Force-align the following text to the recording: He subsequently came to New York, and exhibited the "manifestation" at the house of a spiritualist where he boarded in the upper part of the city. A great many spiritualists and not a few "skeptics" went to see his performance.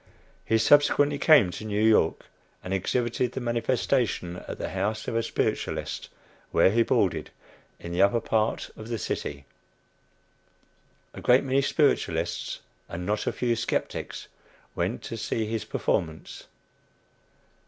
He 0.43 0.57
subsequently 0.57 1.19
came 1.19 1.51
to 1.51 1.63
New 1.63 1.83
York, 1.85 2.25
and 2.63 2.73
exhibited 2.73 3.33
the 3.33 3.39
"manifestation" 3.39 4.37
at 4.47 4.57
the 4.57 4.69
house 4.69 5.07
of 5.07 5.15
a 5.15 5.21
spiritualist 5.21 6.09
where 6.49 6.71
he 6.71 6.81
boarded 6.81 7.29
in 7.79 7.91
the 7.91 8.01
upper 8.01 8.19
part 8.19 8.71
of 8.75 8.87
the 8.87 8.97
city. 8.97 9.45
A 11.13 11.21
great 11.21 11.43
many 11.43 11.61
spiritualists 11.61 12.61
and 12.89 13.05
not 13.05 13.27
a 13.27 13.31
few 13.31 13.55
"skeptics" 13.55 14.27
went 14.73 15.03
to 15.03 15.17
see 15.17 15.45
his 15.45 15.65
performance. 15.65 16.45